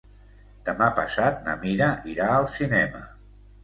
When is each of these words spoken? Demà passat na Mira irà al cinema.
Demà 0.69 0.87
passat 1.01 1.39
na 1.51 1.57
Mira 1.67 1.93
irà 2.17 2.35
al 2.41 2.53
cinema. 2.59 3.09